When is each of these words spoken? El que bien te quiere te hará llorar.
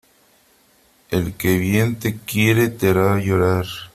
El 1.11 1.35
que 1.35 1.59
bien 1.59 1.99
te 1.99 2.17
quiere 2.17 2.69
te 2.69 2.89
hará 2.89 3.19
llorar. 3.19 3.67